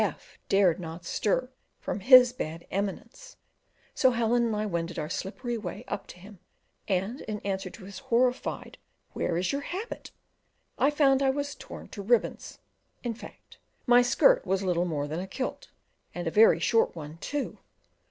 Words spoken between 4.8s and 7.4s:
our slippery way up to him, and in